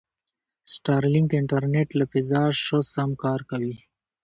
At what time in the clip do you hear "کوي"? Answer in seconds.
3.49-3.75